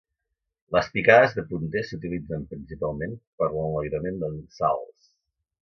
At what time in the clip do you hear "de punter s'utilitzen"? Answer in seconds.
1.39-2.47